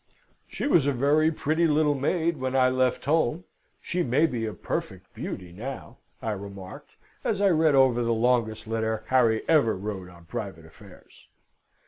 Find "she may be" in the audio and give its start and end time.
3.79-4.47